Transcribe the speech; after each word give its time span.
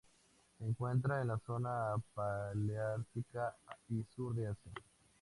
Se 0.57 0.63
encuentra 0.65 1.21
en 1.21 1.27
la 1.27 1.37
zona 1.37 1.93
paleártica 2.15 3.55
y 3.89 4.01
Sur 4.15 4.33
de 4.33 4.47
Asia. 4.47 4.71